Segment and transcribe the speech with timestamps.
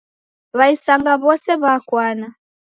[0.57, 2.27] W'aisanga w'ose w'akwana.